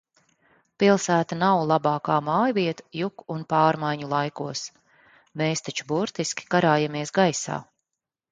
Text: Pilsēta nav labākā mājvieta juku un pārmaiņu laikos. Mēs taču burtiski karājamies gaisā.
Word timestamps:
Pilsēta 0.83 1.35
nav 1.41 1.59
labākā 1.71 2.15
mājvieta 2.29 2.85
juku 3.01 3.27
un 3.35 3.43
pārmaiņu 3.53 4.09
laikos. 4.15 4.63
Mēs 5.41 5.63
taču 5.67 5.85
burtiski 5.93 6.49
karājamies 6.55 7.17
gaisā. 7.19 7.63